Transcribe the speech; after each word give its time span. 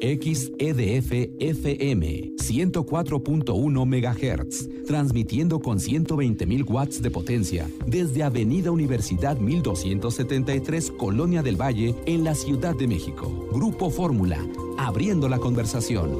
XEDF 0.00 1.12
FM 1.38 2.32
104.1 2.36 3.84
MHz, 3.86 4.86
transmitiendo 4.86 5.60
con 5.60 5.78
120.000 5.78 6.70
watts 6.70 7.02
de 7.02 7.10
potencia 7.10 7.68
desde 7.86 8.22
Avenida 8.22 8.70
Universidad 8.70 9.36
1273, 9.36 10.92
Colonia 10.92 11.42
del 11.42 11.60
Valle, 11.60 11.94
en 12.06 12.24
la 12.24 12.34
Ciudad 12.34 12.74
de 12.74 12.86
México. 12.86 13.48
Grupo 13.52 13.90
Fórmula, 13.90 14.38
abriendo 14.78 15.28
la 15.28 15.38
conversación. 15.38 16.18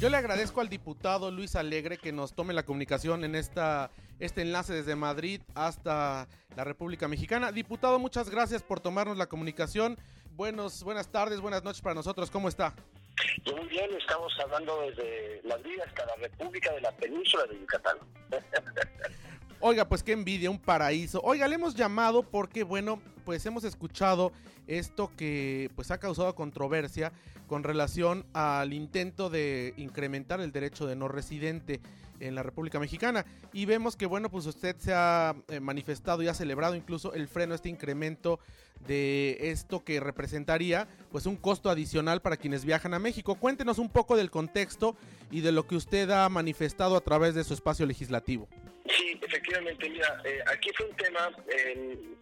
Yo 0.00 0.08
le 0.08 0.16
agradezco 0.16 0.62
al 0.62 0.70
diputado 0.70 1.30
Luis 1.30 1.56
Alegre 1.56 1.98
que 1.98 2.10
nos 2.10 2.32
tome 2.32 2.54
la 2.54 2.62
comunicación 2.62 3.22
en 3.22 3.34
esta, 3.34 3.90
este 4.18 4.40
enlace 4.40 4.72
desde 4.72 4.96
Madrid 4.96 5.42
hasta 5.54 6.26
la 6.56 6.64
República 6.64 7.06
Mexicana. 7.06 7.52
Diputado, 7.52 7.98
muchas 7.98 8.30
gracias 8.30 8.62
por 8.62 8.80
tomarnos 8.80 9.18
la 9.18 9.26
comunicación. 9.26 9.98
Buenos, 10.40 10.82
buenas 10.84 11.06
tardes, 11.06 11.38
buenas 11.38 11.62
noches 11.62 11.82
para 11.82 11.94
nosotros. 11.94 12.30
¿Cómo 12.30 12.48
está? 12.48 12.72
Yo 13.44 13.54
muy 13.54 13.66
bien, 13.66 13.90
estamos 13.94 14.32
hablando 14.42 14.80
desde 14.80 15.42
Madrid 15.46 15.78
hasta 15.86 16.06
la 16.06 16.16
República 16.16 16.72
de 16.72 16.80
la 16.80 16.90
Península 16.92 17.44
de 17.44 17.60
Yucatán. 17.60 17.98
Oiga, 19.62 19.86
pues 19.86 20.02
qué 20.02 20.12
envidia, 20.12 20.50
un 20.50 20.58
paraíso. 20.58 21.20
Oiga, 21.22 21.46
le 21.46 21.56
hemos 21.56 21.74
llamado 21.74 22.22
porque, 22.22 22.62
bueno, 22.62 23.00
pues 23.26 23.44
hemos 23.44 23.64
escuchado 23.64 24.32
esto 24.66 25.10
que 25.18 25.70
pues 25.74 25.90
ha 25.90 25.98
causado 25.98 26.34
controversia 26.34 27.12
con 27.46 27.62
relación 27.62 28.24
al 28.32 28.72
intento 28.72 29.28
de 29.28 29.74
incrementar 29.76 30.40
el 30.40 30.52
derecho 30.52 30.86
de 30.86 30.96
no 30.96 31.08
residente 31.08 31.80
en 32.20 32.34
la 32.34 32.42
República 32.42 32.78
Mexicana 32.78 33.24
y 33.52 33.64
vemos 33.64 33.96
que 33.96 34.06
bueno 34.06 34.30
pues 34.30 34.46
usted 34.46 34.76
se 34.78 34.92
ha 34.94 35.34
eh, 35.48 35.58
manifestado 35.58 36.22
y 36.22 36.28
ha 36.28 36.34
celebrado 36.34 36.74
incluso 36.74 37.14
el 37.14 37.28
freno 37.28 37.54
este 37.54 37.68
incremento 37.68 38.38
de 38.86 39.38
esto 39.50 39.84
que 39.84 40.00
representaría 40.00 40.86
pues 41.10 41.26
un 41.26 41.36
costo 41.36 41.70
adicional 41.70 42.22
para 42.22 42.36
quienes 42.36 42.64
viajan 42.64 42.94
a 42.94 42.98
México. 42.98 43.34
Cuéntenos 43.34 43.78
un 43.78 43.90
poco 43.90 44.16
del 44.16 44.30
contexto 44.30 44.96
y 45.30 45.40
de 45.40 45.52
lo 45.52 45.66
que 45.66 45.76
usted 45.76 46.10
ha 46.10 46.28
manifestado 46.28 46.96
a 46.96 47.00
través 47.00 47.34
de 47.34 47.44
su 47.44 47.54
espacio 47.54 47.86
legislativo. 47.86 48.48
Sí, 48.86 49.18
efectivamente, 49.20 49.39
mira, 49.58 50.22
eh, 50.24 50.38
aquí 50.46 50.70
fue 50.76 50.86
un 50.86 50.96
tema, 50.96 51.30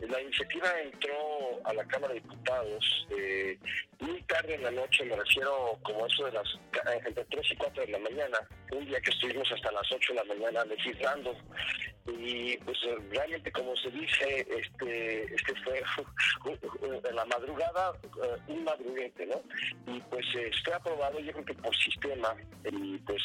la 0.01 0.23
iniciativa 0.23 0.81
entró 0.81 1.61
a 1.65 1.75
la 1.75 1.85
Cámara 1.85 2.15
de 2.15 2.21
Diputados 2.21 3.07
eh, 3.11 3.59
muy 4.01 4.23
tarde 4.23 4.55
en 4.55 4.63
la 4.63 4.71
noche, 4.71 5.05
me 5.05 5.17
refiero 5.17 5.79
como 5.83 6.07
eso 6.07 6.25
de 6.25 6.33
las, 6.33 6.47
eh, 6.55 7.01
entre 7.05 7.25
3 7.25 7.53
y 7.53 7.57
4 7.57 7.87
de 7.87 7.93
la 7.93 7.99
mañana, 7.99 8.39
un 8.73 8.87
día 8.87 9.01
que 9.01 9.11
estuvimos 9.11 9.51
hasta 9.53 9.73
las 9.73 9.91
8 9.93 10.15
de 10.15 10.19
la 10.19 10.35
mañana 10.35 10.65
legislando, 10.65 11.37
y 12.07 12.57
pues 12.59 12.79
realmente 13.11 13.53
como 13.53 13.77
se 13.77 13.91
dice, 13.91 14.47
este, 14.49 15.25
este 15.35 15.55
fue 15.65 15.83
en 17.09 17.17
la 17.17 17.25
madrugada 17.27 17.93
un 18.47 18.65
madruguete, 18.65 19.27
¿no? 19.27 19.43
Y 19.87 20.01
pues 20.03 20.25
fue 20.65 20.75
aprobado 20.75 21.19
yo 21.19 21.33
creo 21.33 21.45
que 21.45 21.55
por 21.55 21.77
sistema, 21.77 22.35
y 22.65 22.97
pues 22.99 23.23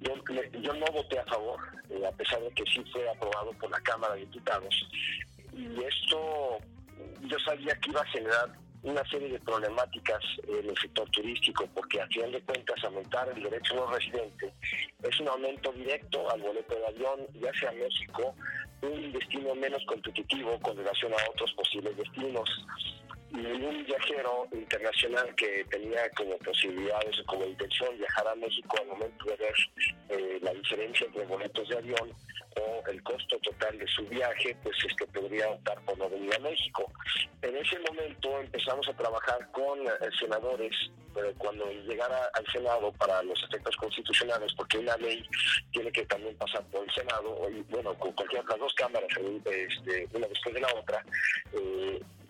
yo, 0.00 0.14
yo 0.60 0.74
no 0.74 0.86
voté 0.92 1.18
a 1.18 1.24
favor, 1.24 1.60
a 2.06 2.12
pesar 2.12 2.40
de 2.42 2.50
que 2.50 2.64
sí 2.64 2.83
fue 2.92 3.08
aprobado 3.08 3.52
por 3.52 3.70
la 3.70 3.80
Cámara 3.80 4.14
de 4.14 4.20
Diputados. 4.20 4.74
Y 5.52 5.82
esto 5.82 6.58
yo 7.22 7.38
sabía 7.40 7.74
que 7.76 7.90
iba 7.90 8.00
a 8.00 8.06
generar 8.06 8.52
una 8.82 9.04
serie 9.08 9.30
de 9.30 9.40
problemáticas 9.40 10.22
en 10.46 10.68
el 10.68 10.76
sector 10.76 11.08
turístico, 11.10 11.66
porque 11.74 12.02
a 12.02 12.06
fin 12.08 12.30
de 12.30 12.42
cuentas 12.42 12.84
aumentar 12.84 13.28
el 13.34 13.42
derecho 13.42 13.74
no 13.74 13.86
residente 13.86 14.52
es 15.02 15.20
un 15.20 15.28
aumento 15.28 15.72
directo 15.72 16.30
al 16.30 16.42
boleto 16.42 16.74
de 16.74 16.86
avión, 16.86 17.26
ya 17.40 17.52
sea 17.58 17.72
México, 17.72 18.34
un 18.82 19.12
destino 19.12 19.54
menos 19.54 19.82
competitivo 19.86 20.58
con 20.60 20.76
relación 20.76 21.12
a 21.14 21.30
otros 21.30 21.52
posibles 21.54 21.96
destinos 21.96 22.48
ningún 23.34 23.84
viajero 23.84 24.46
internacional 24.52 25.34
que 25.34 25.64
tenía 25.70 26.08
como 26.10 26.36
posibilidades 26.38 27.18
o 27.18 27.26
como 27.26 27.44
intención 27.44 27.96
viajar 27.98 28.28
a 28.28 28.34
México 28.36 28.76
al 28.80 28.86
momento 28.86 29.24
de 29.26 29.36
ver 29.36 29.54
eh, 30.10 30.38
la 30.40 30.52
diferencia 30.54 31.06
entre 31.06 31.26
boletos 31.26 31.68
de 31.68 31.78
avión 31.78 32.12
o 32.60 32.88
el 32.88 33.02
costo 33.02 33.36
total 33.40 33.76
de 33.78 33.86
su 33.88 34.06
viaje, 34.06 34.56
pues 34.62 34.76
es 34.86 34.94
que 34.94 35.06
podría 35.06 35.48
optar 35.48 35.80
por 35.84 35.98
no 35.98 36.08
venir 36.08 36.32
a 36.36 36.38
México. 36.38 36.90
En 37.42 37.56
ese 37.56 37.78
momento 37.80 38.40
empezamos 38.40 38.88
a 38.88 38.96
trabajar 38.96 39.50
con 39.50 39.80
eh, 39.80 39.90
senadores 40.20 40.76
eh, 41.16 41.34
cuando 41.38 41.68
llegara 41.72 42.30
al 42.34 42.46
Senado 42.52 42.92
para 42.92 43.20
los 43.24 43.42
efectos 43.42 43.76
constitucionales, 43.76 44.52
porque 44.54 44.78
una 44.78 44.96
ley 44.98 45.28
tiene 45.72 45.90
que 45.90 46.06
también 46.06 46.36
pasar 46.36 46.64
por 46.66 46.84
el 46.84 46.94
Senado, 46.94 47.50
y 47.50 47.62
bueno, 47.62 47.94
con 47.94 48.12
cualquiera 48.12 48.44
de 48.44 48.50
las 48.50 48.60
dos 48.60 48.74
cámaras, 48.74 49.10
este, 49.44 50.08
una 50.12 50.28
después 50.28 50.54
de 50.54 50.60
la 50.60 50.74
otra, 50.74 51.04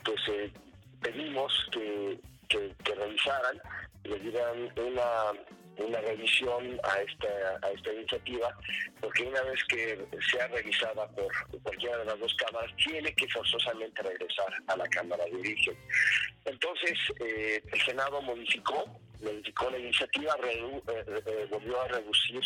pues 0.05 0.21
pedimos 1.05 1.53
que, 1.71 2.19
que, 2.49 2.95
revisaran, 2.95 3.61
le 4.05 4.19
dieran 4.19 4.73
una, 4.77 5.85
una 5.85 6.01
revisión 6.01 6.81
a 6.83 7.01
esta, 7.01 7.67
a 7.67 7.71
esta 7.71 7.93
iniciativa, 7.93 8.57
porque 9.01 9.25
una 9.25 9.43
vez 9.43 9.63
que 9.65 10.07
sea 10.33 10.49
revisada 10.49 11.07
por 11.09 11.31
cualquiera 11.63 11.99
de 11.99 12.05
las 12.07 12.19
dos 12.19 12.35
cámaras, 12.37 12.71
tiene 12.77 13.15
que 13.15 13.29
forzosamente 13.29 14.03
regresar 14.03 14.53
a 14.67 14.77
la 14.77 14.87
Cámara 14.89 15.25
de 15.27 15.37
Origen. 15.37 15.77
Entonces, 16.47 16.99
eh, 17.21 17.63
el 17.71 17.81
Senado 17.83 18.23
modificó, 18.23 18.85
modificó 19.25 19.71
la 19.71 19.79
iniciativa, 19.79 20.37
eh, 20.45 21.05
eh, 21.09 21.47
volvió 21.51 21.81
a 21.81 21.89
reducir 21.89 22.43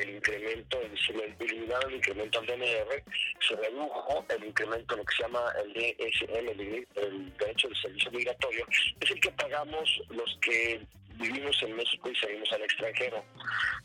el 0.00 0.10
incremento, 0.10 0.78
decir, 0.78 1.36
eliminaron 1.40 1.90
el 1.90 1.96
incremento 1.96 2.38
al 2.38 2.46
DNR, 2.46 3.02
se 3.40 3.56
redujo 3.56 4.24
el 4.28 4.44
incremento 4.44 4.96
lo 4.96 5.04
que 5.04 5.14
se 5.16 5.22
llama 5.24 5.52
el 5.64 5.72
DSM, 5.72 6.48
el, 6.94 7.36
derecho 7.38 7.68
de 7.68 7.74
servicio 7.74 8.10
migratorio, 8.12 8.64
es 9.00 9.10
el 9.10 9.20
que 9.20 9.30
pagamos 9.32 10.00
los 10.10 10.38
que 10.40 10.80
vivimos 11.18 11.62
en 11.62 11.76
México 11.76 12.10
y 12.10 12.16
salimos 12.16 12.52
al 12.52 12.62
extranjero. 12.62 13.24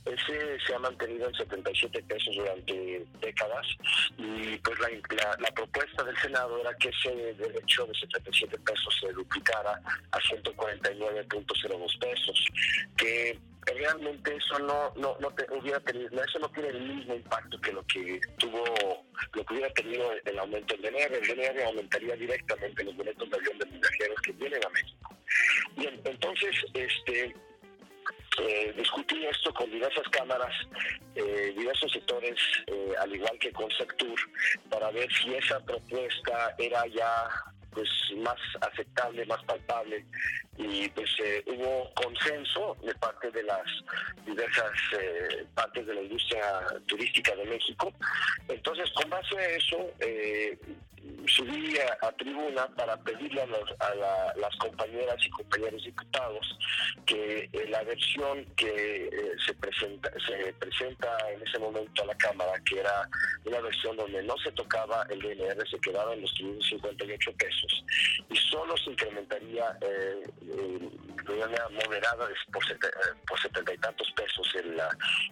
Ese 0.05 0.59
se 0.65 0.75
ha 0.75 0.79
mantenido 0.79 1.27
en 1.27 1.35
77 1.35 2.03
pesos 2.03 2.35
durante 2.35 3.05
décadas 3.21 3.67
y 4.17 4.57
pues 4.57 4.79
la, 4.79 4.89
la, 5.39 5.51
propuesta 5.51 6.03
del 6.03 6.17
Senado 6.17 6.59
era 6.59 6.73
que 6.75 6.89
ese 6.89 7.33
derecho 7.35 7.85
de 7.85 7.93
77 7.95 8.57
pesos 8.59 8.97
se 8.99 9.11
duplicara 9.13 9.79
a 10.11 10.19
149.02 10.19 11.99
pesos, 11.99 12.47
que 12.97 13.39
realmente 13.65 14.35
eso 14.35 14.59
no 14.59 14.93
no 14.97 15.15
no 15.19 15.31
te, 15.31 15.45
hubiera 15.51 15.79
tenido 15.79 16.09
eso 16.21 16.39
no 16.39 16.49
tiene 16.49 16.69
el 16.69 16.81
mismo 16.81 17.15
impacto 17.15 17.59
que 17.61 17.71
lo 17.71 17.83
que 17.83 18.19
tuvo 18.37 19.02
lo 19.33 19.45
que 19.45 19.53
hubiera 19.53 19.73
tenido 19.73 20.11
el 20.25 20.39
aumento 20.39 20.75
del 20.75 20.93
DNR 20.93 21.15
el 21.15 21.27
DNR 21.27 21.63
aumentaría 21.63 22.15
directamente 22.15 22.83
los 22.83 22.95
boletos 22.95 23.29
de 23.29 23.37
avión 23.37 23.57
de 23.59 23.65
los 23.65 23.79
viajeros 23.79 24.21
que 24.21 24.31
vienen 24.33 24.65
a 24.65 24.69
México. 24.69 25.17
Bien 25.75 26.01
entonces 26.05 26.55
este 26.73 27.35
eh, 28.39 28.73
discutí 28.75 29.25
esto 29.25 29.53
con 29.53 29.69
diversas 29.69 30.07
cámaras, 30.09 30.53
eh, 31.15 31.53
diversos 31.55 31.91
sectores, 31.91 32.35
eh, 32.65 32.93
al 32.99 33.13
igual 33.13 33.37
que 33.39 33.51
con 33.51 33.69
Sectur, 33.71 34.19
para 34.69 34.89
ver 34.89 35.07
si 35.13 35.35
esa 35.35 35.63
propuesta 35.63 36.55
era 36.57 36.85
ya 36.87 37.27
pues 37.73 37.89
más 38.17 38.37
aceptable, 38.61 39.25
más 39.25 39.43
palpable 39.43 40.05
y 40.57 40.87
pues 40.89 41.09
eh, 41.23 41.43
hubo 41.47 41.91
consenso 41.95 42.77
de 42.83 42.93
parte 42.95 43.31
de 43.31 43.43
las 43.43 43.63
diversas 44.25 44.71
eh, 44.99 45.45
partes 45.53 45.85
de 45.85 45.93
la 45.95 46.01
industria 46.01 46.43
turística 46.87 47.35
de 47.35 47.45
México. 47.45 47.91
Entonces, 48.47 48.89
con 48.91 49.09
base 49.09 49.37
a 49.37 49.49
eso, 49.49 49.91
eh, 49.99 50.57
subí 51.27 51.77
a, 52.01 52.11
tribuna 52.13 52.67
para 52.75 52.97
pedirle 52.97 53.41
a, 53.41 54.35
las 54.35 54.55
compañeras 54.57 55.15
y 55.25 55.29
compañeros 55.31 55.83
diputados 55.83 56.59
que 57.05 57.49
la 57.69 57.83
versión 57.83 58.45
que 58.55 59.09
se 59.45 59.53
presenta 59.55 60.09
se 60.25 60.53
presenta 60.53 61.31
en 61.31 61.41
ese 61.45 61.59
momento 61.59 62.03
a 62.03 62.05
la 62.05 62.15
Cámara, 62.15 62.53
que 62.65 62.79
era 62.79 63.07
una 63.45 63.59
versión 63.61 63.97
donde 63.97 64.23
no 64.23 64.37
se 64.37 64.51
tocaba 64.51 65.05
el 65.09 65.19
DNR, 65.19 65.67
se 65.69 65.79
quedaba 65.79 66.13
en 66.13 66.21
los 66.21 66.31
558 66.33 67.31
pesos 67.33 67.85
y 68.29 68.35
solo 68.35 68.75
se 68.77 68.91
incrementaría 68.91 69.77
eh, 69.81 70.23
de 70.41 71.35
manera 71.35 71.69
moderada 71.69 72.27
por, 72.51 72.63
por 73.27 73.41
setenta 73.41 73.73
y 73.73 73.77
tantos 73.77 74.11
pesos 74.11 74.55
el, 74.55 74.79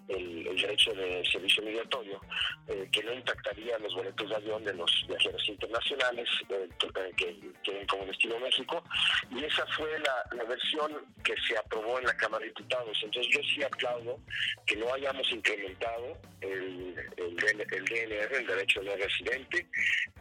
el, 0.07 0.61
derecho 0.61 0.93
de 0.93 1.23
servicio 1.31 1.63
migratorio, 1.63 2.19
eh, 2.67 2.87
que 2.91 3.03
no 3.03 3.13
impactaría 3.13 3.77
los 3.79 3.93
boletos 3.95 4.29
de 4.29 4.35
avión 4.35 4.63
de 4.63 4.73
los 4.73 4.91
viajeros 5.07 5.49
internacionales 5.61 6.27
eh, 6.49 6.69
que 7.15 7.39
tienen 7.63 7.85
como 7.87 8.05
destino 8.05 8.39
México. 8.39 8.83
Y 9.29 9.43
esa 9.43 9.65
fue 9.77 9.87
la, 9.99 10.43
versión 10.45 10.91
que 11.23 11.33
se 11.47 11.57
aprobó 11.57 11.99
en 11.99 12.05
la 12.05 12.17
Cámara 12.17 12.41
de 12.41 12.47
Diputados. 12.47 12.97
Entonces 13.03 13.33
yo 13.33 13.41
sí 13.43 13.63
aplaudo 13.63 14.19
que 14.65 14.75
no 14.75 14.93
hayamos 14.93 15.31
incrementado 15.31 16.17
el, 16.41 16.95
el, 17.17 17.67
el 17.71 17.85
DNR, 17.85 18.35
el 18.35 18.47
derecho 18.47 18.81
de 18.81 18.95
residente. 18.97 19.67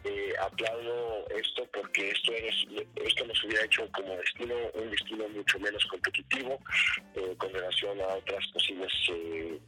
Eh, 0.03 0.33
aplaudo 0.41 1.27
esto 1.29 1.67
porque 1.73 2.09
esto, 2.09 2.33
esto 2.95 3.25
nos 3.25 3.43
hubiera 3.43 3.65
hecho 3.65 3.87
como 3.91 4.15
destino 4.17 4.55
un 4.73 4.89
destino 4.89 5.29
mucho 5.29 5.59
menos 5.59 5.85
competitivo 5.85 6.59
eh, 7.15 7.35
con 7.37 7.53
relación 7.53 7.99
a 8.01 8.07
otras 8.07 8.47
posibles 8.47 8.91
eh, 9.09 9.59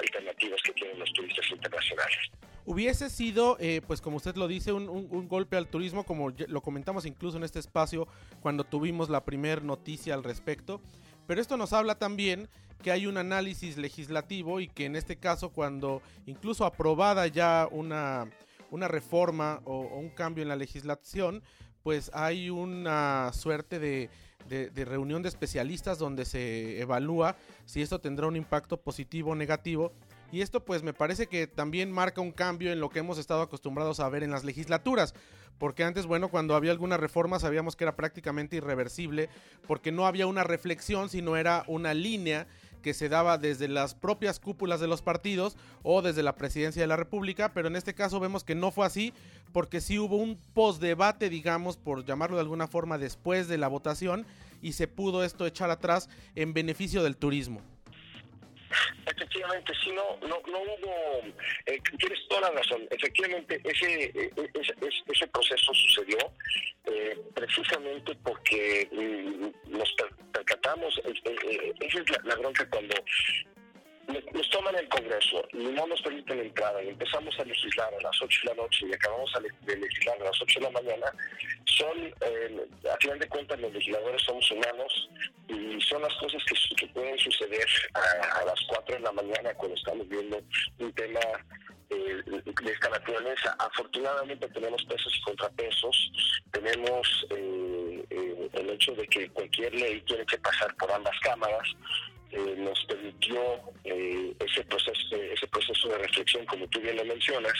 alternativas 0.00 0.60
que 0.62 0.72
tienen 0.72 0.98
los 0.98 1.12
turistas 1.12 1.50
internacionales. 1.50 2.30
Hubiese 2.66 3.08
sido, 3.08 3.56
eh, 3.60 3.80
pues 3.86 4.00
como 4.00 4.16
usted 4.16 4.36
lo 4.36 4.48
dice, 4.48 4.72
un, 4.72 5.28
golpe 5.28 5.56
al 5.56 5.68
turismo, 5.68 6.04
como 6.04 6.30
lo 6.30 6.60
comentamos 6.60 7.06
incluso 7.06 7.38
en 7.38 7.44
este 7.44 7.60
espacio 7.60 8.06
cuando 8.40 8.64
tuvimos 8.64 9.08
la 9.08 9.24
primera 9.24 9.62
noticia 9.62 10.14
al 10.14 10.24
respecto. 10.24 10.80
Pero 11.26 11.40
esto 11.40 11.56
nos 11.56 11.72
habla 11.72 11.96
también 11.96 12.48
que 12.82 12.90
hay 12.90 13.06
un 13.06 13.16
análisis 13.16 13.78
legislativo 13.78 14.60
y 14.60 14.68
que 14.68 14.84
en 14.84 14.96
este 14.96 15.16
caso 15.16 15.50
cuando 15.50 16.02
incluso 16.26 16.64
aprobada 16.64 17.26
ya 17.26 17.68
una, 17.70 18.28
una 18.70 18.88
reforma 18.88 19.60
o, 19.64 19.80
un 19.80 20.10
cambio 20.10 20.42
en 20.42 20.48
la 20.48 20.56
legislación, 20.56 21.42
pues 21.82 22.10
hay 22.12 22.50
una 22.50 23.32
suerte 23.32 23.78
de, 23.78 24.10
de, 24.48 24.84
reunión 24.84 25.22
de 25.22 25.28
especialistas 25.28 25.98
donde 25.98 26.24
se 26.24 26.80
evalúa 26.80 27.36
si 27.64 27.82
esto 27.82 28.00
tendrá 28.00 28.26
un 28.26 28.36
impacto 28.36 28.76
positivo 28.76 29.30
o 29.30 29.34
negativo. 29.34 29.92
Y 30.32 30.40
esto 30.40 30.64
pues 30.64 30.82
me 30.82 30.92
parece 30.92 31.26
que 31.26 31.46
también 31.46 31.92
marca 31.92 32.20
un 32.20 32.32
cambio 32.32 32.72
en 32.72 32.80
lo 32.80 32.90
que 32.90 32.98
hemos 32.98 33.18
estado 33.18 33.42
acostumbrados 33.42 34.00
a 34.00 34.08
ver 34.08 34.22
en 34.22 34.30
las 34.30 34.44
legislaturas. 34.44 35.14
Porque 35.58 35.84
antes, 35.84 36.06
bueno, 36.06 36.28
cuando 36.28 36.54
había 36.54 36.72
alguna 36.72 36.96
reforma 36.96 37.38
sabíamos 37.38 37.76
que 37.76 37.84
era 37.84 37.96
prácticamente 37.96 38.56
irreversible, 38.56 39.30
porque 39.66 39.92
no 39.92 40.06
había 40.06 40.26
una 40.26 40.44
reflexión, 40.44 41.08
sino 41.08 41.36
era 41.36 41.64
una 41.66 41.94
línea 41.94 42.46
que 42.82 42.94
se 42.94 43.08
daba 43.08 43.38
desde 43.38 43.66
las 43.66 43.94
propias 43.94 44.38
cúpulas 44.38 44.80
de 44.80 44.86
los 44.86 45.02
partidos 45.02 45.56
o 45.82 46.02
desde 46.02 46.22
la 46.22 46.36
presidencia 46.36 46.82
de 46.82 46.86
la 46.86 46.96
República, 46.96 47.52
pero 47.52 47.68
en 47.68 47.74
este 47.74 47.94
caso 47.94 48.20
vemos 48.20 48.44
que 48.44 48.54
no 48.54 48.70
fue 48.70 48.86
así, 48.86 49.12
porque 49.52 49.80
sí 49.80 49.98
hubo 49.98 50.16
un 50.16 50.38
postdebate, 50.54 51.28
digamos, 51.28 51.78
por 51.78 52.04
llamarlo 52.04 52.36
de 52.36 52.42
alguna 52.42 52.68
forma, 52.68 52.98
después 52.98 53.48
de 53.48 53.58
la 53.58 53.66
votación, 53.66 54.24
y 54.62 54.74
se 54.74 54.86
pudo 54.86 55.24
esto 55.24 55.46
echar 55.46 55.70
atrás 55.70 56.08
en 56.34 56.52
beneficio 56.52 57.02
del 57.02 57.16
turismo. 57.16 57.60
Efectivamente, 59.36 59.72
sí, 59.84 59.90
no, 59.92 60.16
no, 60.26 60.40
no 60.50 60.58
hubo, 60.60 61.20
eh, 61.66 61.78
tienes 61.98 62.26
toda 62.28 62.40
la 62.42 62.50
razón, 62.52 62.86
efectivamente 62.90 63.60
ese, 63.64 64.04
eh, 64.04 64.30
ese, 64.54 64.74
ese 65.12 65.26
proceso 65.28 65.74
sucedió 65.74 66.16
eh, 66.86 67.20
precisamente 67.34 68.14
porque 68.24 68.88
mm, 68.90 69.76
nos 69.76 69.94
percatamos, 70.32 70.98
esa 71.04 72.00
es 72.00 72.10
la, 72.10 72.18
la 72.24 72.36
bronca 72.36 72.66
cuando 72.70 72.94
nos 74.06 74.50
toman 74.50 74.74
el 74.76 74.88
Congreso 74.88 75.46
y 75.52 75.64
no 75.64 75.86
nos 75.86 76.00
permiten 76.02 76.38
entrada 76.38 76.82
y 76.82 76.88
empezamos 76.88 77.38
a 77.38 77.44
legislar 77.44 77.92
a 77.92 78.02
las 78.02 78.22
8 78.22 78.40
de 78.42 78.48
la 78.54 78.62
noche 78.62 78.86
y 78.86 78.92
acabamos 78.92 79.32
de 79.62 79.76
legislar 79.76 80.20
a 80.20 80.24
las 80.24 80.42
8 80.42 80.60
de 80.60 80.64
la 80.66 80.70
mañana, 80.70 81.06
son, 81.64 81.98
eh, 82.20 82.66
a 82.92 82.96
final 82.98 83.18
de 83.18 83.28
cuentas, 83.28 83.60
los 83.60 83.72
legisladores 83.72 84.22
somos 84.22 84.50
humanos 84.50 85.10
y 85.48 85.80
son 85.80 86.02
las 86.02 86.14
cosas 86.14 86.42
que, 86.44 86.86
pueden 86.88 87.18
suceder 87.18 87.66
a, 87.94 88.44
las 88.44 88.60
4 88.68 88.94
de 88.96 89.00
la 89.00 89.12
mañana 89.12 89.54
cuando 89.54 89.76
estamos 89.76 90.08
viendo 90.08 90.40
un 90.78 90.92
tema 90.92 91.20
eh, 91.90 92.22
de 92.26 92.72
esta 92.72 92.88
naturaleza. 92.88 93.56
Afortunadamente 93.58 94.48
tenemos 94.48 94.82
pesos 94.84 95.14
y 95.16 95.20
contrapesos, 95.22 96.12
tenemos 96.52 97.26
eh, 97.30 98.48
el 98.52 98.70
hecho 98.70 98.92
de 98.92 99.06
que 99.08 99.28
cualquier 99.30 99.74
ley 99.74 100.00
tiene 100.02 100.24
que 100.26 100.38
pasar 100.38 100.74
por 100.76 100.90
ambas 100.92 101.18
cámaras 101.20 101.68
eh, 102.32 102.54
nos 102.58 102.84
permitió 103.06 103.60
eh, 103.84 104.34
ese 104.40 104.64
proceso 104.64 105.16
ese 105.16 105.46
proceso 105.48 105.88
de 105.88 105.98
reflexión 105.98 106.44
como 106.46 106.66
tú 106.68 106.80
bien 106.80 106.96
lo 106.96 107.04
mencionas 107.04 107.54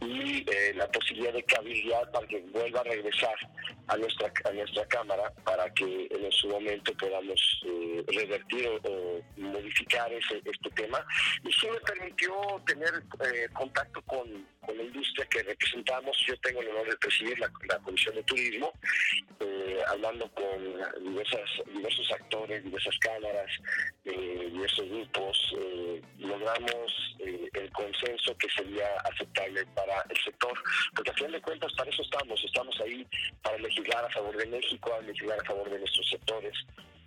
y 0.00 0.44
eh, 0.50 0.72
la 0.74 0.86
posibilidad 0.90 1.32
de 1.32 1.42
cabildear 1.44 2.10
para 2.10 2.26
que 2.26 2.40
vuelva 2.52 2.80
a 2.80 2.84
regresar 2.84 3.34
a 3.88 3.96
nuestra 3.96 4.32
a 4.44 4.52
nuestra 4.52 4.86
cámara 4.86 5.32
para 5.44 5.72
que 5.74 6.08
en 6.10 6.32
su 6.32 6.48
momento 6.48 6.92
podamos 6.94 7.40
revertir 8.06 8.68
o, 8.84 9.20
modificar 9.36 10.12
ese, 10.12 10.40
este 10.44 10.70
tema. 10.70 11.04
Y 11.44 11.52
sí 11.52 11.68
me 11.70 11.80
permitió 11.80 12.32
tener 12.66 13.02
contacto 13.52 14.02
con, 14.02 14.46
la 14.76 14.82
industria 14.82 15.26
que 15.26 15.42
representamos 15.42 16.16
yo 16.26 16.36
tengo 16.40 16.60
el 16.60 16.68
honor 16.68 16.88
de 16.88 16.96
presidir 16.96 17.38
la, 17.38 17.48
comisión 17.78 18.14
de 18.14 18.22
turismo 18.24 18.72
hablando 19.88 20.28
con 20.32 21.04
diversas 21.04 21.48
diversos 21.72 22.12
actores 22.12 22.62
diversas 22.64 22.98
cámaras 22.98 23.50
eh, 24.04 24.52
y 24.52 24.62
esos 24.62 24.88
grupos 24.88 25.54
eh, 25.58 26.02
logramos 26.18 27.16
eh, 27.18 27.48
el 27.54 27.70
consenso 27.72 28.36
que 28.36 28.48
sería 28.50 28.86
aceptable 29.04 29.64
para 29.74 30.02
el 30.08 30.16
sector, 30.24 30.52
porque 30.94 31.10
a 31.10 31.14
fin 31.14 31.30
de 31.32 31.40
cuentas 31.40 31.72
para 31.74 31.90
eso 31.90 32.02
estamos, 32.02 32.42
estamos 32.44 32.80
ahí 32.80 33.06
para 33.42 33.58
legislar 33.58 34.04
a 34.04 34.10
favor 34.10 34.36
de 34.36 34.46
México, 34.46 34.94
a 34.94 35.02
legislar 35.02 35.38
a 35.40 35.44
favor 35.44 35.68
de 35.70 35.78
nuestros 35.78 36.08
sectores. 36.08 36.54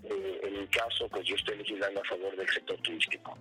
en 0.04 0.60
mi 0.60 0.68
caso, 0.68 1.08
pues 1.10 1.26
yo 1.26 1.36
estoy 1.36 1.58
legislando 1.58 2.02
a 2.02 2.06
favor 2.06 2.36
del 2.36 2.50
sector 2.50 2.78
turístico. 2.82 3.38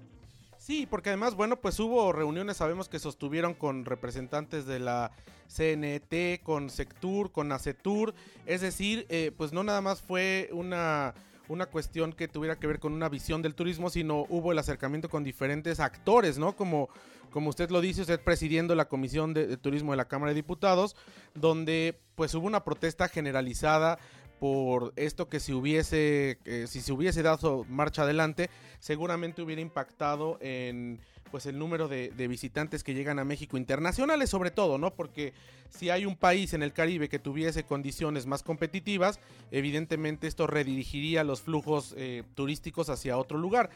Sí, 0.61 0.87
porque 0.89 1.09
además, 1.09 1.35
bueno, 1.35 1.57
pues 1.57 1.81
hubo 1.81 2.13
reuniones, 2.13 2.59
sabemos 2.59 2.91
que 2.91 2.99
sostuvieron 2.99 3.55
con 3.55 3.87
representantes 3.87 4.67
de 4.67 4.79
la 4.79 5.11
CNT, 5.49 6.43
con 6.43 6.69
Sectur, 6.69 7.33
con 7.33 7.51
ACETUR, 7.51 8.15
es 8.45 8.61
decir, 8.61 9.07
pues 9.39 9.55
no 9.55 9.65
nada 9.65 9.81
más 9.81 10.03
fue 10.03 10.51
una 10.53 11.15
una 11.51 11.67
cuestión 11.67 12.13
que 12.13 12.29
tuviera 12.29 12.57
que 12.57 12.69
ver 12.69 12.79
con 12.79 12.93
una 12.93 13.09
visión 13.09 13.43
del 13.43 13.57
turismo, 13.57 13.91
sino 13.91 14.25
hubo 14.29 14.53
el 14.53 14.59
acercamiento 14.59 15.09
con 15.09 15.25
diferentes 15.25 15.81
actores, 15.81 16.39
¿no? 16.39 16.55
Como, 16.55 16.89
como 17.31 17.51
usted 17.51 17.71
lo 17.71 17.81
dice, 17.81 18.03
usted 18.03 18.21
presidiendo 18.21 18.77
la 18.77 18.85
Comisión 18.85 19.35
de, 19.35 19.57
Turismo 19.57 19.91
de 19.91 19.97
la 19.97 20.07
Cámara 20.07 20.31
de 20.31 20.37
Diputados, 20.37 20.95
donde 21.35 21.99
pues 22.15 22.35
hubo 22.35 22.47
una 22.47 22.63
protesta 22.63 23.09
generalizada 23.09 23.99
por 24.41 24.93
esto 24.97 25.29
que 25.29 25.39
si 25.39 25.53
hubiese, 25.53 26.39
si 26.67 26.81
se 26.81 26.93
hubiese 26.93 27.23
dado 27.23 27.65
marcha 27.69 28.03
adelante, 28.03 28.51
seguramente 28.81 29.43
hubiera 29.43 29.63
impactado 29.63 30.39
en 30.41 30.99
pues 31.31 31.47
el 31.47 31.59
número 31.59 31.89
de, 31.89 32.11
visitantes 32.29 32.85
que 32.85 32.95
llegan 32.95 33.19
a 33.19 33.25
México 33.25 33.57
internacionales 33.57 34.31
sobre 34.31 34.51
todo, 34.51 34.79
¿no? 34.79 34.95
Porque 34.95 35.33
si 35.69 35.91
hay 35.91 36.05
un 36.05 36.17
país 36.17 36.55
en 36.55 36.63
el 36.63 36.73
Caribe 36.73 37.09
que 37.09 37.19
tuviese 37.19 37.65
condiciones 37.65 38.27
más 38.27 38.43
competitivas, 38.43 39.21
evidentemente 39.51 40.27
esto 40.27 40.47
redirigiría 40.47 41.25
los 41.25 41.43
flujos 41.43 41.95
eh, 41.97 42.25
turísticos 42.35 42.91
hacia 42.91 43.17
otro 43.17 43.39
lugar. 43.39 43.71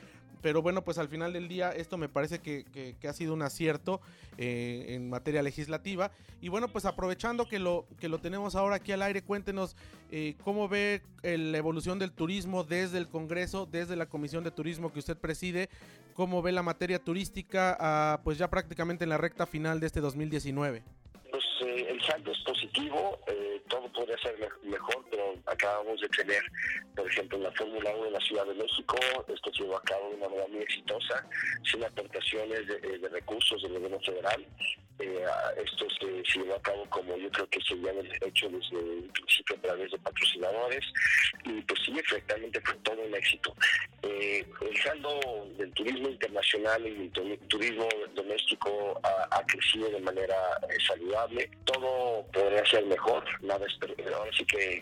Pero 0.45 0.61
bueno, 0.61 0.85
pues 0.85 0.99
al 0.99 1.09
final 1.09 1.33
del 1.33 1.49
día 1.49 1.71
esto 1.71 1.97
me 1.97 2.11
parece 2.11 2.39
que, 2.39 2.97
ha 3.09 3.13
sido 3.15 3.33
un 3.33 3.41
acierto 3.41 4.03
eh, 4.37 4.89
en 4.89 5.09
materia 5.09 5.43
legislativa. 5.43 6.11
Y 6.43 6.51
bueno, 6.51 6.69
pues 6.69 6.85
aprovechando 6.85 7.49
que 7.49 7.59
lo, 7.59 7.87
que 7.99 8.11
lo 8.11 8.19
tenemos 8.19 8.55
ahora 8.55 8.77
aquí 8.77 8.93
al 8.93 9.01
aire, 9.01 9.23
cuéntenos 9.23 9.75
eh, 10.13 10.35
cómo 10.45 10.69
ve 10.69 11.01
la 11.23 11.57
evolución 11.57 11.99
del 11.99 12.13
turismo 12.13 12.63
desde 12.63 12.99
el 12.99 13.09
Congreso, 13.09 13.65
desde 13.65 13.97
la 13.97 14.05
Comisión 14.05 14.45
de 14.45 14.51
Turismo 14.51 14.93
que 14.93 14.99
usted 14.99 15.17
preside, 15.17 15.71
cómo 16.13 16.43
ve 16.43 16.53
la 16.53 16.63
materia 16.63 16.99
turística 16.99 17.75
ah, 17.81 18.21
pues 18.23 18.37
ya 18.37 18.51
prácticamente 18.51 19.05
en 19.05 19.11
la 19.11 19.17
recta 19.17 19.47
final 19.47 19.81
de 19.81 19.87
este 19.87 20.03
2019. 20.03 20.83
Pues 21.31 21.45
eh, 21.63 21.87
el 21.89 22.03
saldo 22.03 22.33
es 22.33 22.39
positivo, 22.41 23.19
eh, 23.29 23.63
todo 23.67 23.91
podría 23.91 24.19
ser 24.19 24.37
mejor, 24.63 25.04
acabamos 25.55 26.01
de 26.01 26.09
tener, 26.09 26.43
por 26.95 27.11
ejemplo, 27.11 27.39
la 27.39 27.53
Fórmula 27.53 27.91
1 27.97 28.07
en 28.07 28.13
la 28.13 28.21
Ciudad 28.21 28.47
de 28.47 28.55
México, 28.55 28.97
esto 29.29 29.53
se 29.53 29.63
llevó 29.63 29.77
a 29.77 29.83
cabo 29.83 30.11
de 30.11 30.17
una 30.17 30.29
manera 30.29 30.49
muy 30.49 30.63
exitosa, 30.63 31.27
sin 31.71 31.85
aportaciones 31.85 32.67
de, 32.67 32.75
eh, 32.77 32.99
de 32.99 33.09
recursos 33.09 33.63
del 33.63 33.75
gobierno 33.75 34.01
federal, 34.01 34.47
eh, 35.01 35.25
esto 35.57 35.87
se, 35.99 36.39
llevó 36.39 36.55
a 36.55 36.63
cabo 36.63 36.87
como 36.89 37.17
yo 37.17 37.29
creo 37.33 37.49
que 37.49 37.61
se 37.63 37.75
había 37.75 37.93
hecho 38.25 38.49
desde 38.49 38.79
el 38.79 39.11
principio 39.11 39.57
a 39.57 39.61
través 39.61 39.91
de 39.91 39.99
patrocinadores 39.99 40.85
y 41.45 41.61
pues 41.63 41.81
sí, 41.85 41.99
efectivamente 41.99 42.61
fue 42.61 42.75
todo 42.77 43.03
un 43.03 43.15
éxito. 43.15 43.55
Eh, 44.03 44.47
el 44.61 44.83
saldo 44.83 45.19
del 45.59 45.73
turismo 45.73 46.09
internacional 46.09 46.87
y 46.87 47.11
el 47.13 47.39
turismo 47.49 47.89
doméstico 48.15 49.01
ha, 49.03 49.43
crecido 49.47 49.91
de 49.91 50.01
manera 50.01 50.37
eh, 50.71 50.77
saludable. 50.87 51.51
Todo 51.65 52.25
podría 52.33 52.65
ser 52.67 52.85
mejor, 52.87 53.25
nada 53.43 53.67
es 53.67 53.75
ahora 54.13 54.31
sí 54.37 54.45
que 54.47 54.81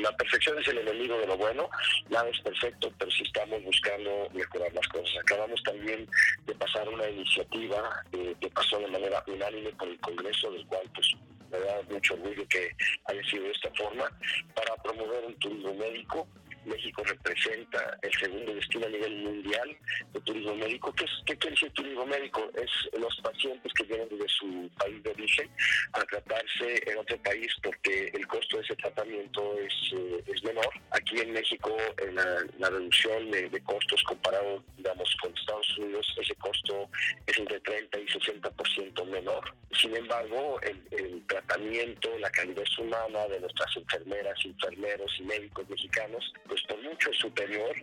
la 0.00 0.16
perfección 0.16 0.58
es 0.58 0.68
el 0.68 0.78
enemigo 0.78 1.18
de 1.18 1.26
lo 1.26 1.36
bueno, 1.36 1.68
nada 2.08 2.28
es 2.28 2.40
perfecto, 2.40 2.92
pero 2.98 3.10
sí 3.10 3.22
estamos 3.22 3.62
buscando 3.62 4.28
mejorar 4.32 4.72
las 4.72 4.86
cosas. 4.88 5.16
Acabamos 5.20 5.62
también 5.62 6.08
de 6.46 6.54
pasar 6.54 6.88
una 6.88 7.08
iniciativa 7.08 8.02
que 8.10 8.50
pasó 8.50 8.78
de 8.78 8.88
manera 8.88 9.22
unánime 9.26 9.70
por 9.72 9.88
el 9.88 10.00
Congreso, 10.00 10.50
del 10.52 10.66
cual 10.66 10.82
pues 10.94 11.12
me 11.50 11.58
da 11.58 11.82
mucho 11.90 12.14
orgullo 12.14 12.46
que 12.48 12.70
haya 13.06 13.22
sido 13.24 13.44
de 13.44 13.50
esta 13.50 13.70
forma, 13.74 14.10
para 14.54 14.76
promover 14.82 15.24
un 15.24 15.34
turismo 15.38 15.74
médico 15.74 16.28
México 16.64 17.02
representa 17.04 17.98
el 18.02 18.12
segundo 18.12 18.54
destino 18.54 18.86
a 18.86 18.90
nivel 18.90 19.16
mundial 19.22 19.76
de 20.12 20.20
turismo 20.20 20.54
médico. 20.56 20.92
¿Qué, 20.94 21.04
es, 21.04 21.10
qué 21.26 21.36
quiere 21.36 21.54
decir 21.54 21.70
turismo 21.72 22.06
médico? 22.06 22.50
Es 22.54 22.70
los 22.98 23.16
pacientes 23.20 23.72
que 23.74 23.84
vienen 23.84 24.08
de 24.18 24.28
su 24.28 24.70
país 24.78 25.02
de 25.02 25.10
origen 25.10 25.50
a 25.92 26.04
tratarse 26.04 26.82
en 26.90 26.98
otro 26.98 27.16
país 27.22 27.52
porque 27.62 28.10
el 28.12 28.26
costo 28.26 28.56
de 28.58 28.62
ese 28.64 28.76
tratamiento 28.76 29.58
es, 29.58 29.74
eh, 29.92 30.24
es 30.26 30.42
menor. 30.44 30.68
Aquí 30.90 31.20
en 31.20 31.32
México, 31.32 31.76
en 31.98 32.14
la, 32.14 32.70
reducción 32.70 33.30
de, 33.30 33.60
costos 33.62 34.02
comparado, 34.04 34.62
digamos, 34.76 35.14
con 35.20 35.36
Estados 35.36 35.78
Unidos, 35.78 36.06
ese 36.20 36.34
costo 36.36 36.88
es 37.26 37.38
entre 37.38 37.60
30 37.60 37.98
y 37.98 38.06
60% 38.06 39.04
menor. 39.06 39.54
Sin 39.72 39.94
embargo, 39.96 40.60
el, 40.62 40.82
el 40.90 41.26
tratamiento, 41.26 42.18
la 42.18 42.30
calidad 42.30 42.64
humana 42.78 43.26
de 43.28 43.40
nuestras 43.40 43.76
enfermeras, 43.76 44.38
enfermeros 44.44 45.12
y 45.18 45.22
médicos 45.24 45.68
mexicanos 45.68 46.32
pues 46.50 46.62
por 46.64 46.82
mucho 46.82 47.12
superior. 47.14 47.74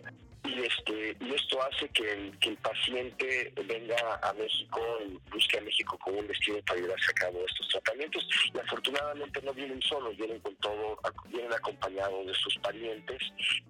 Y 0.44 0.62
este 0.62 1.16
y 1.20 1.34
esto 1.34 1.60
hace 1.62 1.88
que 1.88 2.10
el, 2.10 2.38
que 2.38 2.50
el 2.50 2.56
paciente 2.58 3.52
venga 3.66 4.20
a 4.22 4.32
México 4.34 4.80
y 5.04 5.18
busque 5.30 5.58
a 5.58 5.60
México 5.62 5.98
como 5.98 6.20
un 6.20 6.28
destino 6.28 6.58
para 6.64 6.80
llevarse 6.80 7.10
a 7.10 7.14
cabo 7.14 7.44
estos 7.46 7.68
tratamientos. 7.68 8.26
Y 8.54 8.58
afortunadamente 8.58 9.42
no 9.42 9.52
vienen 9.52 9.82
solos, 9.82 10.16
vienen 10.16 10.38
con 10.40 10.54
todo, 10.56 10.98
vienen 11.26 11.52
acompañados 11.52 12.26
de 12.26 12.34
sus 12.34 12.56
parientes 12.58 13.18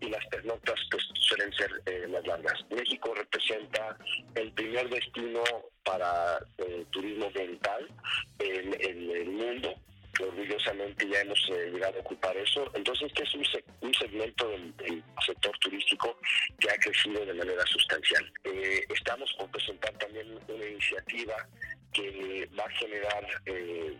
y 0.00 0.09
las 0.09 0.25
pernotas 0.26 0.78
pues 0.90 1.02
suelen 1.14 1.52
ser 1.55 1.71
eh, 1.87 2.07
más 2.09 2.26
largas. 2.26 2.64
México 2.71 3.14
representa 3.14 3.97
el 4.35 4.52
primer 4.52 4.88
destino 4.90 5.43
para 5.85 6.38
el 6.59 6.87
turismo 6.87 7.31
dental 7.35 7.88
en, 8.38 8.75
el 8.81 9.31
mundo 9.31 9.75
orgullosamente 10.21 11.09
ya 11.09 11.21
hemos 11.21 11.39
eh, 11.51 11.71
llegado 11.73 11.99
a 11.99 12.01
ocupar 12.01 12.37
eso. 12.37 12.71
Entonces, 12.75 13.09
este 13.09 13.23
es 13.23 13.35
un, 13.35 13.45
un 13.81 13.95
segmento 13.95 14.49
del, 14.49 15.03
sector 15.27 15.57
turístico 15.59 16.19
que 16.59 16.71
ha 16.71 16.77
crecido 16.77 17.25
de 17.25 17.35
manera 17.35 17.65
sustancial. 17.67 18.33
Eh, 18.45 18.85
estamos 18.89 19.33
por 19.39 19.51
presentar 19.51 19.93
también 19.99 20.39
una 20.49 20.65
iniciativa 20.65 21.35
que 21.92 22.49
va 22.59 22.64
a 22.64 22.71
generar, 22.71 23.26
eh, 23.47 23.97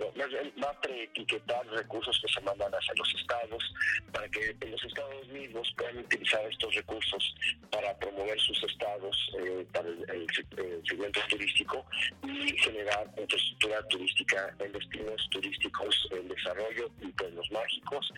va 0.62 0.71
a 0.71 0.80
preetiquetar 0.80 1.66
recursos 1.68 2.18
que 2.21 2.33
se 2.33 2.40
mandan 2.42 2.73
hacia 2.73 2.95
los 2.97 3.14
estados 3.14 3.75
para 4.12 4.28
que 4.28 4.57
los 4.66 4.85
estados 4.85 5.26
mismos 5.28 5.73
puedan 5.76 5.99
utilizar 5.99 6.45
estos 6.50 6.75
recursos 6.75 7.35
para 7.71 7.97
promover 7.99 8.38
sus 8.40 8.62
estados 8.64 9.16
eh, 9.38 9.66
para 9.73 9.88
el, 9.88 10.26
segmento 10.87 11.21
turístico 11.28 11.85
y 12.25 12.59
generar 12.59 13.07
infraestructura 13.16 13.83
turística 13.88 14.54
en 14.59 14.73
destinos 14.73 15.28
turísticos 15.30 16.09
en 16.12 16.28
desarrollo 16.28 16.90
y 17.00 17.07
pueblos 17.12 17.50
mágicos. 17.50 18.12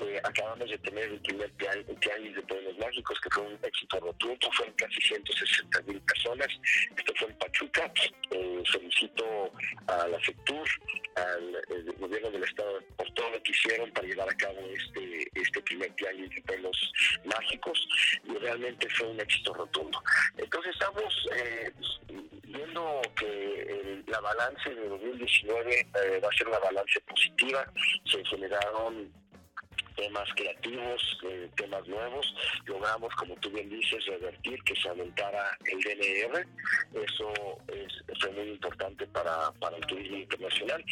Eh, 0.00 0.20
acabamos 0.24 0.68
de 0.68 0.78
tener 0.78 1.04
el 1.04 1.20
primer 1.20 1.50
año 1.70 2.32
de 2.32 2.42
pueblos 2.42 2.78
mágicos 2.78 3.20
que 3.20 3.30
fue 3.30 3.42
un 3.44 3.58
éxito 3.62 4.00
rotundo, 4.00 4.50
fueron 4.52 4.74
casi 4.74 5.00
160 5.00 5.82
mil 5.82 6.00
personas. 6.00 6.48
Esto 6.96 7.12
fue 7.16 7.28
en 7.28 7.38
Pachuca. 7.38 7.92
felicito 8.72 9.11
a 9.86 10.08
la 10.08 10.18
FECTUR, 10.20 10.68
al 11.16 11.96
gobierno 11.98 12.30
del 12.30 12.44
Estado, 12.44 12.80
por 12.96 13.10
todo 13.12 13.30
lo 13.30 13.42
que 13.42 13.50
hicieron 13.50 13.90
para 13.92 14.06
llevar 14.06 14.28
a 14.28 14.36
cabo 14.36 14.58
este, 14.60 15.30
este 15.34 15.62
primer 15.62 15.92
plan 15.94 16.16
de 16.16 16.42
pelos 16.42 16.92
mágicos 17.24 17.88
y 18.24 18.34
realmente 18.38 18.88
fue 18.90 19.08
un 19.08 19.20
éxito 19.20 19.54
rotundo. 19.54 20.02
Entonces 20.36 20.72
estamos 20.72 21.28
eh, 21.36 21.72
viendo 22.44 23.02
que 23.16 24.02
la 24.06 24.20
balance 24.20 24.74
de 24.74 24.88
2019 24.88 25.80
eh, 25.80 26.20
va 26.22 26.28
a 26.28 26.36
ser 26.36 26.48
una 26.48 26.58
balance 26.58 27.00
positiva, 27.00 27.64
se 28.04 28.24
generaron 28.24 29.12
temas 29.94 30.28
creativos, 30.34 31.18
eh, 31.24 31.48
temas 31.56 31.86
nuevos. 31.86 32.34
Logramos, 32.66 33.14
como 33.16 33.34
tú 33.36 33.50
bien 33.50 33.68
dices, 33.68 34.04
revertir 34.06 34.62
que 34.64 34.76
se 34.76 34.88
aumentara 34.88 35.56
el 35.66 35.80
DNR. 35.80 36.46
Eso 37.04 37.32
es, 37.68 37.92
fue 38.20 38.30
muy 38.32 38.48
importante 38.50 39.06
para, 39.08 39.52
para 39.60 39.76
el 39.76 39.86
turismo 39.86 40.16
internacional. 40.16 40.84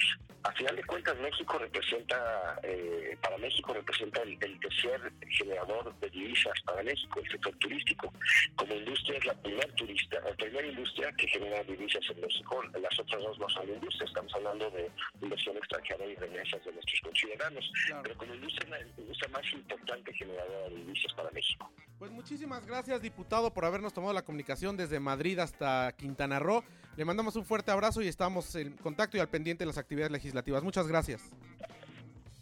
A 0.42 0.52
final 0.52 0.74
de 0.74 0.84
cuentas, 0.84 1.18
México 1.18 1.58
representa, 1.58 2.58
eh, 2.62 3.16
para 3.20 3.36
México 3.36 3.74
representa 3.74 4.22
el, 4.22 4.38
tercer 4.38 5.12
generador 5.28 5.94
de 6.00 6.08
divisas 6.08 6.54
para 6.64 6.82
México, 6.82 7.20
el 7.20 7.30
sector 7.30 7.54
turístico. 7.58 8.12
Como 8.56 8.74
industria 8.74 9.18
es 9.18 9.26
la 9.26 9.34
primera 9.34 9.68
turista, 9.74 10.18
la 10.20 10.34
primera 10.34 10.66
industria 10.66 11.12
que 11.12 11.28
genera 11.28 11.62
divisas 11.64 12.02
en 12.10 12.22
México. 12.22 12.62
Las 12.80 12.98
otras 12.98 13.22
dos 13.22 13.38
no 13.38 13.48
son 13.50 13.68
industrias, 13.68 14.08
estamos 14.08 14.34
hablando 14.34 14.70
de 14.70 14.90
inversión 15.20 15.56
extranjera 15.58 16.06
y 16.06 16.14
remesas 16.14 16.64
de 16.64 16.72
nuestros 16.72 17.00
conciudadanos. 17.02 17.72
Pero 18.02 18.16
como 18.16 18.34
industria 18.34 18.78
es 18.96 19.20
la 19.22 19.28
más 19.28 19.44
importante 19.52 20.12
generadora 20.12 20.68
de 20.68 20.76
divisas 20.76 21.12
para 21.14 21.30
México. 21.30 21.70
Pues 21.98 22.10
muchísimas 22.10 22.64
gracias, 22.66 23.02
diputado, 23.02 23.52
por 23.52 23.64
habernos 23.64 23.92
tomado 23.92 24.14
la 24.14 24.22
comunicación 24.22 24.76
desde 24.76 24.98
Madrid 25.00 25.38
hasta 25.38 25.92
Quintana 25.96 26.38
Roo. 26.38 26.64
Le 26.96 27.04
mandamos 27.04 27.36
un 27.36 27.44
fuerte 27.44 27.70
abrazo 27.70 28.02
y 28.02 28.08
estamos 28.08 28.54
en 28.54 28.76
contacto 28.78 29.16
y 29.16 29.20
al 29.20 29.28
pendiente 29.28 29.64
de 29.64 29.66
las 29.66 29.78
actividades 29.78 30.10
legislativas. 30.10 30.62
Muchas 30.62 30.86
gracias. 30.86 31.30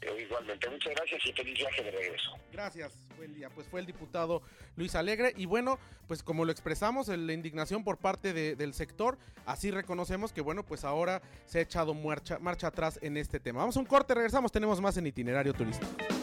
Igualmente, 0.00 0.70
muchas 0.70 0.94
gracias 0.94 1.26
y 1.26 1.32
feliz 1.32 1.58
viaje 1.58 1.82
de 1.82 1.90
regreso. 1.90 2.30
Gracias, 2.52 2.92
buen 3.16 3.34
día. 3.34 3.50
Pues 3.50 3.66
fue 3.66 3.80
el 3.80 3.86
diputado 3.86 4.42
Luis 4.76 4.94
Alegre 4.94 5.34
y 5.36 5.46
bueno, 5.46 5.78
pues 6.06 6.22
como 6.22 6.44
lo 6.44 6.52
expresamos, 6.52 7.08
la 7.08 7.32
indignación 7.32 7.82
por 7.82 7.98
parte 7.98 8.32
del 8.32 8.74
sector, 8.74 9.18
así 9.44 9.70
reconocemos 9.70 10.32
que 10.32 10.40
bueno, 10.40 10.64
pues 10.64 10.84
ahora 10.84 11.20
se 11.46 11.58
ha 11.58 11.62
echado 11.62 11.94
marcha, 11.94 12.38
marcha 12.38 12.68
atrás 12.68 12.98
en 13.02 13.16
este 13.16 13.40
tema. 13.40 13.60
Vamos 13.60 13.76
a 13.76 13.80
un 13.80 13.86
corte, 13.86 14.14
regresamos, 14.14 14.52
tenemos 14.52 14.80
más 14.80 14.96
en 14.96 15.06
itinerario 15.08 15.52
turístico. 15.52 16.17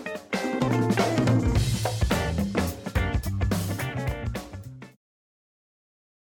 Thank 0.68 1.20
you. 1.20 1.25